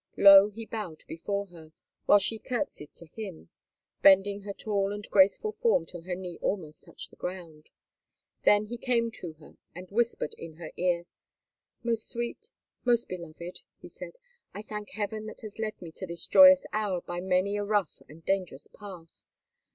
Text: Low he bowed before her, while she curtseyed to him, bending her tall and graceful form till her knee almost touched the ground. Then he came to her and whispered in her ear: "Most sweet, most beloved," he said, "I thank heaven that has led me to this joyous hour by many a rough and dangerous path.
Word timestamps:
Low 0.17 0.49
he 0.49 0.65
bowed 0.65 1.03
before 1.07 1.45
her, 1.49 1.73
while 2.07 2.17
she 2.17 2.39
curtseyed 2.39 2.91
to 2.95 3.05
him, 3.05 3.49
bending 4.01 4.41
her 4.41 4.51
tall 4.53 4.91
and 4.91 5.07
graceful 5.11 5.51
form 5.51 5.85
till 5.85 6.01
her 6.01 6.15
knee 6.15 6.39
almost 6.41 6.85
touched 6.85 7.11
the 7.11 7.15
ground. 7.17 7.69
Then 8.43 8.65
he 8.65 8.79
came 8.79 9.11
to 9.19 9.33
her 9.33 9.57
and 9.75 9.91
whispered 9.91 10.33
in 10.39 10.53
her 10.53 10.71
ear: 10.75 11.05
"Most 11.83 12.09
sweet, 12.09 12.49
most 12.83 13.07
beloved," 13.09 13.61
he 13.79 13.87
said, 13.89 14.13
"I 14.55 14.63
thank 14.63 14.89
heaven 14.89 15.27
that 15.27 15.41
has 15.41 15.59
led 15.59 15.79
me 15.79 15.91
to 15.91 16.07
this 16.07 16.25
joyous 16.25 16.65
hour 16.73 17.01
by 17.01 17.21
many 17.21 17.55
a 17.57 17.63
rough 17.63 18.01
and 18.09 18.25
dangerous 18.25 18.65
path. 18.65 19.23